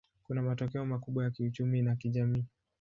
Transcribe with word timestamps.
Kuna 0.23 0.41
matokeo 0.41 0.85
makubwa 0.85 1.23
ya 1.23 1.31
kiuchumi 1.31 1.81
na 1.81 1.95
kijamii. 1.95 2.45